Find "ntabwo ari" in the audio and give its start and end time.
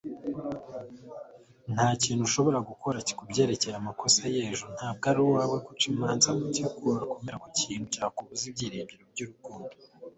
4.75-5.19